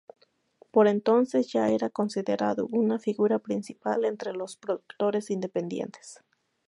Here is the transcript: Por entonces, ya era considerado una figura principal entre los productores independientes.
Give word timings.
Por 0.71 0.87
entonces, 0.87 1.51
ya 1.53 1.69
era 1.69 1.91
considerado 1.91 2.65
una 2.71 2.97
figura 2.97 3.37
principal 3.37 4.03
entre 4.03 4.33
los 4.33 4.57
productores 4.57 5.29
independientes. 5.29 6.23